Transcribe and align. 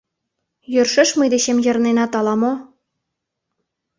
Йӧршеш 0.73 1.09
мый 1.19 1.29
дечем 1.33 1.57
йырненат 1.65 2.13
ала-мо? 2.19 2.53